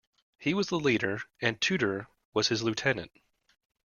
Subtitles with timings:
[0.39, 3.11] He was the leader, and Tudor was his lieutenant.